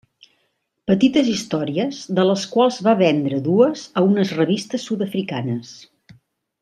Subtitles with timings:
[0.91, 5.79] Petites històries de les quals va vendre dues a unes revistes sud-africanes.